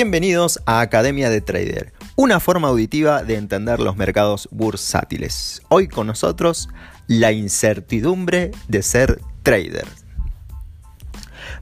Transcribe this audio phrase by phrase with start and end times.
[0.00, 5.60] Bienvenidos a Academia de Trader, una forma auditiva de entender los mercados bursátiles.
[5.70, 6.68] Hoy con nosotros
[7.08, 9.88] la incertidumbre de ser trader.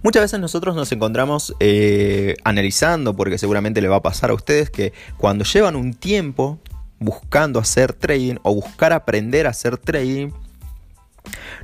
[0.03, 4.69] Muchas veces nosotros nos encontramos eh, analizando, porque seguramente le va a pasar a ustedes,
[4.69, 6.59] que cuando llevan un tiempo
[6.99, 10.29] buscando hacer trading o buscar aprender a hacer trading,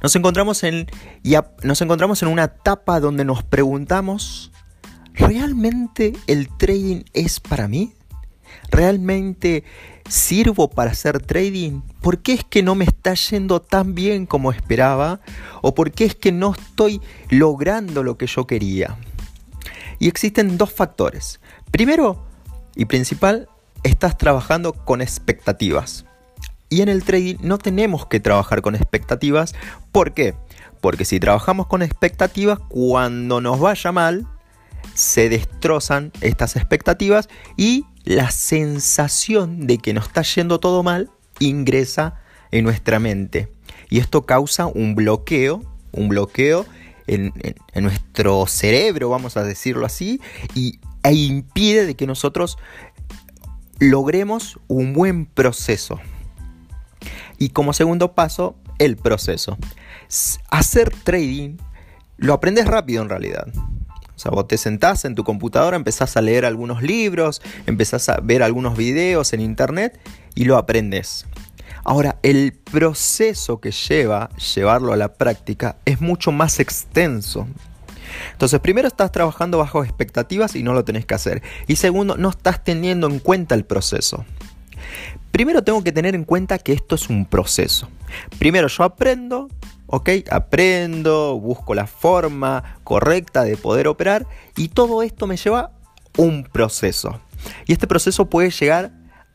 [0.02, 0.86] nos encontramos en,
[1.62, 4.52] nos encontramos en una etapa donde nos preguntamos,
[5.14, 7.92] ¿realmente el trading es para mí?
[8.70, 9.64] ¿Realmente
[10.08, 11.80] sirvo para hacer trading?
[12.00, 15.20] ¿Por qué es que no me está yendo tan bien como esperaba?
[15.60, 18.96] ¿O por qué es que no estoy logrando lo que yo quería?
[19.98, 21.40] Y existen dos factores.
[21.70, 22.24] Primero
[22.74, 23.48] y principal,
[23.82, 26.04] estás trabajando con expectativas.
[26.68, 29.54] Y en el trading no tenemos que trabajar con expectativas.
[29.92, 30.34] ¿Por qué?
[30.80, 34.26] Porque si trabajamos con expectativas, cuando nos vaya mal,
[34.94, 42.20] se destrozan estas expectativas y la sensación de que nos está yendo todo mal ingresa
[42.50, 43.52] en nuestra mente.
[43.88, 46.66] Y esto causa un bloqueo, un bloqueo
[47.06, 47.32] en,
[47.74, 50.20] nuestro cerebro, vamos a decirlo así,
[50.54, 52.58] y, e impide de que nosotros
[53.78, 56.00] logremos un buen proceso.
[57.38, 59.58] Y como segundo paso, el proceso.
[60.50, 61.56] Hacer trading
[62.16, 63.48] lo aprendes rápido en realidad.
[64.22, 68.44] Sea, vos te sentás en tu computadora, empezás a leer algunos libros, empezás a ver
[68.44, 69.98] algunos videos en internet
[70.36, 71.26] y lo aprendes.
[71.82, 77.48] Ahora, el proceso que lleva llevarlo a la práctica es mucho más extenso.
[78.30, 81.42] Entonces, primero estás trabajando bajo expectativas y no lo tenés que hacer.
[81.66, 84.24] Y segundo, no estás teniendo en cuenta el proceso.
[85.32, 87.88] Primero tengo que tener en cuenta que esto es un proceso.
[88.38, 89.48] Primero yo aprendo,
[89.92, 90.08] ¿ok?
[90.30, 94.26] Aprendo, busco la forma correcta de poder operar
[94.56, 95.72] y todo esto me lleva
[96.16, 97.20] un proceso.
[97.66, 98.92] Y este proceso puede llegar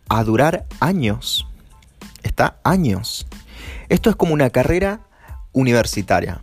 [0.10, 1.46] a durar años.
[2.24, 3.28] Está años.
[3.88, 5.02] Esto es como una carrera
[5.52, 6.42] universitaria.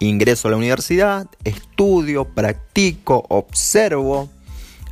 [0.00, 4.28] Ingreso a la universidad, estudio, practico, observo,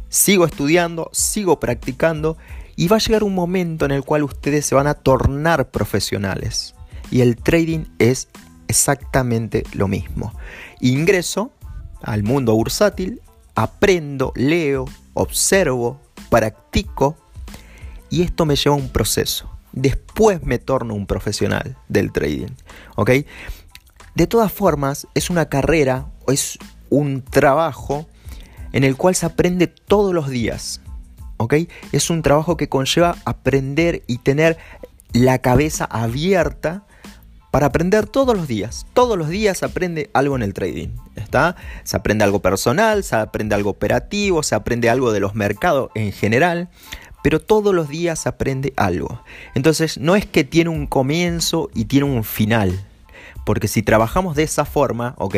[0.09, 2.39] sigo estudiando, sigo practicando
[2.77, 6.75] y va a llegar un momento en el cual ustedes se van a tornar profesionales.
[7.11, 8.29] Y el trading es
[8.69, 10.33] exactamente lo mismo.
[10.81, 11.53] Ingreso
[12.03, 13.21] al mundo bursátil,
[13.55, 17.17] aprendo, leo, observo, practico
[18.11, 19.51] y esto me lleva a un proceso.
[19.73, 22.53] Después me torno un profesional del trading.
[22.97, 23.11] ¿Ok?
[24.15, 26.59] De todas formas, es una carrera es
[26.91, 28.07] un trabajo
[28.73, 30.81] en el cual se aprende todos los días.
[31.93, 34.57] Es un trabajo que conlleva aprender y tener
[35.13, 36.87] la cabeza abierta
[37.55, 38.85] para aprender todos los días.
[38.95, 40.89] Todos los días se aprende algo en el trading.
[41.15, 41.55] ¿Está?
[41.85, 46.11] Se aprende algo personal, se aprende algo operativo, se aprende algo de los mercados en
[46.11, 46.69] general,
[47.23, 49.23] pero todos los días se aprende algo.
[49.55, 52.85] Entonces no es que tiene un comienzo y tiene un final.
[53.47, 55.37] Porque si trabajamos de esa forma, ¿ok?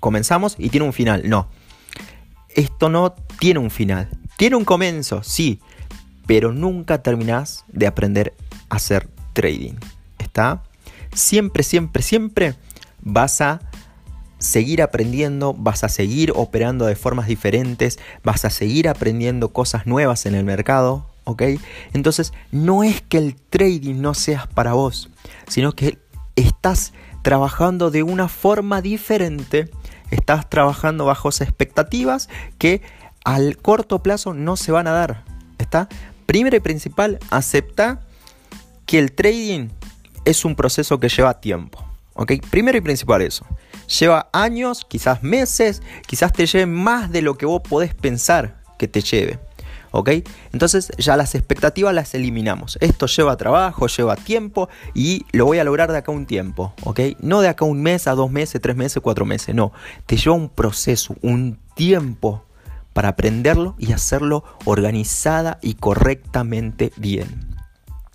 [0.00, 1.28] Comenzamos y tiene un final.
[1.30, 1.46] No.
[2.48, 4.08] Esto no tiene un final.
[4.36, 5.60] Tiene un comienzo, sí,
[6.26, 8.34] pero nunca terminás de aprender
[8.68, 9.74] a hacer trading.
[10.18, 10.64] ¿Está?
[11.14, 12.54] Siempre, siempre, siempre
[13.00, 13.60] vas a
[14.38, 20.26] seguir aprendiendo, vas a seguir operando de formas diferentes, vas a seguir aprendiendo cosas nuevas
[20.26, 21.42] en el mercado, ¿ok?
[21.92, 25.10] Entonces, no es que el trading no seas para vos,
[25.46, 25.98] sino que
[26.34, 29.70] estás trabajando de una forma diferente,
[30.10, 32.28] estás trabajando bajo expectativas
[32.58, 32.82] que
[33.24, 35.24] al corto plazo no se van a dar.
[35.58, 35.88] ¿Está?
[36.26, 38.00] Primero y principal, acepta
[38.86, 39.68] que el trading
[40.24, 41.84] es un proceso que lleva tiempo.
[42.14, 42.32] ¿Ok?
[42.50, 43.46] Primero y principal eso.
[43.98, 48.88] Lleva años, quizás meses, quizás te lleve más de lo que vos podés pensar que
[48.88, 49.38] te lleve.
[49.92, 50.10] ¿Ok?
[50.52, 52.78] Entonces ya las expectativas las eliminamos.
[52.80, 56.74] Esto lleva trabajo, lleva tiempo y lo voy a lograr de acá un tiempo.
[56.84, 57.00] ¿Ok?
[57.20, 59.54] No de acá un mes, a dos meses, tres meses, cuatro meses.
[59.54, 59.72] No.
[60.06, 62.44] Te lleva un proceso, un tiempo
[62.92, 67.51] para aprenderlo y hacerlo organizada y correctamente bien.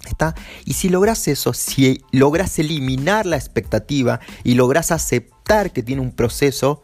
[0.07, 0.36] ¿Está?
[0.65, 6.12] Y si logras eso, si logras eliminar la expectativa y logras aceptar que tiene un
[6.12, 6.83] proceso,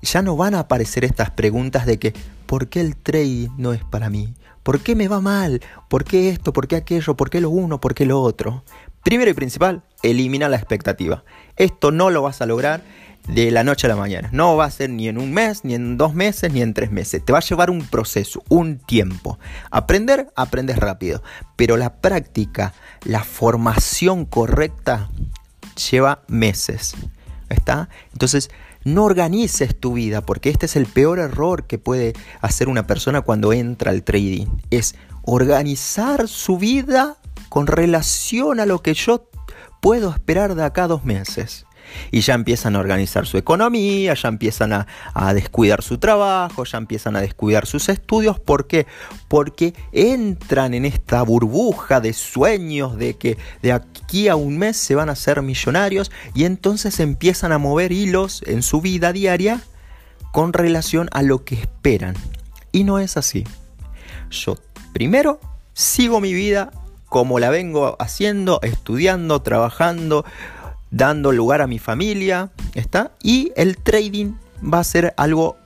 [0.00, 2.14] ya no van a aparecer estas preguntas de que
[2.46, 4.34] ¿por qué el trade no es para mí?
[4.62, 5.60] ¿Por qué me va mal?
[5.88, 6.52] ¿Por qué esto?
[6.52, 7.16] ¿Por qué aquello?
[7.16, 7.80] ¿Por qué lo uno?
[7.80, 8.64] ¿Por qué lo otro?
[9.02, 11.24] Primero y principal, elimina la expectativa.
[11.56, 12.82] Esto no lo vas a lograr
[13.28, 14.28] de la noche a la mañana.
[14.32, 16.90] No va a ser ni en un mes, ni en dos meses, ni en tres
[16.90, 17.24] meses.
[17.24, 19.38] Te va a llevar un proceso, un tiempo.
[19.70, 21.22] Aprender, aprendes rápido.
[21.56, 22.74] Pero la práctica,
[23.04, 25.08] la formación correcta,
[25.90, 26.94] lleva meses.
[27.48, 27.88] ¿Está?
[28.12, 28.50] Entonces,
[28.84, 33.20] No organices tu vida, porque este es el peor error que puede hacer una persona
[33.20, 34.48] cuando entra al trading.
[34.70, 37.16] Es organizar su vida
[37.48, 39.30] con relación a lo que yo
[39.80, 41.64] puedo esperar de acá dos meses
[42.10, 44.86] y ya empiezan a organizar su economía, ya empiezan a,
[45.34, 48.38] descuidar su trabajo, ya empiezan a descuidar sus estudios.
[48.38, 48.86] ¿Por qué?
[49.28, 54.94] Porque entran en esta burbuja de sueños de que de aquí a un mes se
[54.94, 59.60] van a ser millonarios y entonces empiezan a mover hilos en su vida diaria
[60.32, 62.14] con relación a lo que esperan.
[62.72, 63.44] Y no es así.
[64.30, 64.56] Yo
[64.92, 65.40] primero
[65.74, 66.70] sigo mi vida
[67.08, 70.24] como la vengo haciendo, estudiando, trabajando,
[70.92, 73.10] dando lugar a mi familia, ¿está?
[73.22, 75.56] Y el trading va a ser algo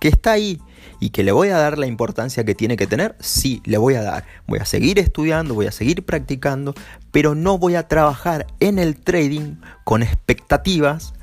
[0.00, 0.60] que está ahí
[1.00, 3.94] y que le voy a dar la importancia que tiene que tener, sí, le voy
[3.94, 4.24] a dar.
[4.46, 6.74] Voy a seguir estudiando, voy a seguir practicando,
[7.12, 11.14] pero no voy a trabajar en el trading con expectativas,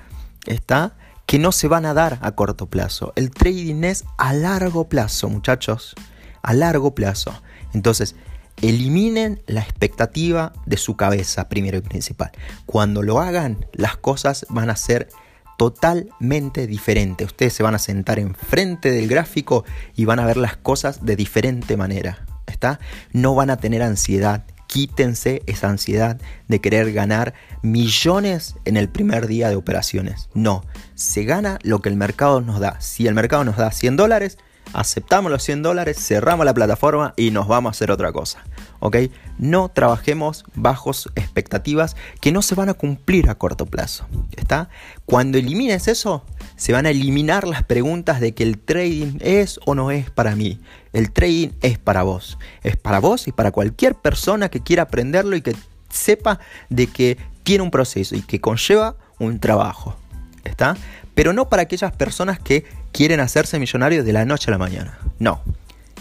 [0.46, 0.96] ¿está?
[1.26, 3.14] Que no se van a dar a corto plazo.
[3.16, 5.96] El trading es a largo plazo, muchachos,
[6.42, 7.34] a largo plazo.
[7.74, 8.16] Entonces,
[8.62, 12.32] Eliminen la expectativa de su cabeza, primero y principal.
[12.66, 15.10] Cuando lo hagan, las cosas van a ser
[15.58, 17.28] totalmente diferentes.
[17.28, 19.66] Ustedes se van a sentar enfrente del gráfico
[19.96, 22.26] y van a ver las cosas de diferente manera.
[22.48, 22.80] ¿Está?
[23.12, 24.46] No van a tener ansiedad.
[24.68, 30.30] Quítense esa ansiedad de querer ganar millones en el primer día de operaciones.
[30.34, 30.66] No,
[30.96, 32.82] se gana lo que el mercado nos da.
[32.82, 34.38] Si el mercado nos da 100 dólares,
[34.74, 38.44] aceptamos los 100 dólares, cerramos la plataforma y nos vamos a hacer otra cosa.
[38.80, 38.98] ¿Ok?
[39.38, 44.06] No trabajemos bajos expectativas que no se van a cumplir a corto plazo.
[44.36, 44.70] ¿Está?
[45.06, 46.26] Cuando elimines eso,
[46.56, 50.36] se van a eliminar las preguntas de que el trading es o no es para
[50.36, 50.60] mí.
[50.92, 52.38] El trading es para vos.
[52.64, 55.56] Es para vos y para cualquier persona que quiera aprenderlo y que
[55.90, 56.40] sepa
[56.70, 59.96] de que tiene un proceso y que conlleva un trabajo.
[60.44, 60.76] ¿Está?
[61.16, 64.98] Pero no para aquellas personas que quieren hacerse millonarios de la noche a la mañana.
[65.20, 65.42] No.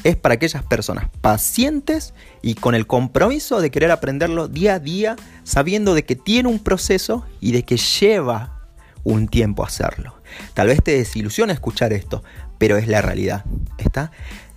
[0.04, 2.12] Es para aquellas personas pacientes
[2.42, 6.58] y con el compromiso de querer aprenderlo día a día, sabiendo de que tiene un
[6.58, 8.68] proceso y de que lleva
[9.04, 10.20] un tiempo hacerlo.
[10.54, 12.22] Tal vez te desilusiona escuchar esto,
[12.58, 13.44] pero es la realidad.
[13.78, 14.10] ¿Está?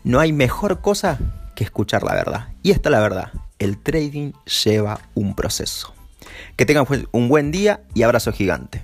[0.04, 1.20] No hay mejor cosa
[1.56, 2.48] que escuchar la verdad.
[2.64, 3.32] Y esta es la verdad.
[3.60, 4.34] El trading
[4.64, 5.94] lleva un proceso.
[6.56, 8.82] Que tengan un buen día y abrazo gigante.